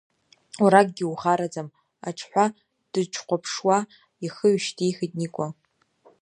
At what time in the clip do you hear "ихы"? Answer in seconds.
4.25-4.47